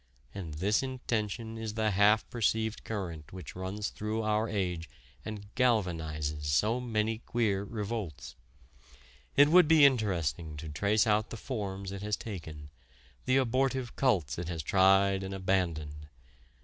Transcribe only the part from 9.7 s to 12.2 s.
interesting to trace out the forms it has